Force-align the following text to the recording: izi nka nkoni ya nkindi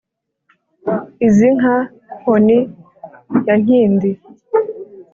izi 1.27 1.47
nka 1.57 1.75
nkoni 2.17 2.59
ya 3.45 3.55
nkindi 3.61 4.09